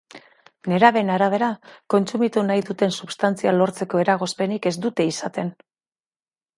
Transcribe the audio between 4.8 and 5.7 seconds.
dute izaten.